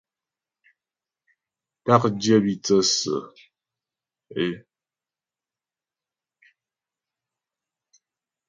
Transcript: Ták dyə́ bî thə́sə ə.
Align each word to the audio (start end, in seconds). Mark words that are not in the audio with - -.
Ták 1.83 2.03
dyə́ 2.19 2.39
bî 2.43 2.53
thə́sə 2.63 3.15
ə. 4.45 4.45